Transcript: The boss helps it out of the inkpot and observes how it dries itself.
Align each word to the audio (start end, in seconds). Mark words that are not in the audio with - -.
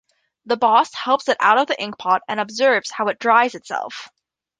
The 0.47 0.57
boss 0.57 0.91
helps 0.95 1.29
it 1.29 1.37
out 1.39 1.59
of 1.59 1.67
the 1.67 1.75
inkpot 1.79 2.21
and 2.27 2.39
observes 2.39 2.89
how 2.89 3.09
it 3.09 3.19
dries 3.19 3.53
itself. 3.53 4.09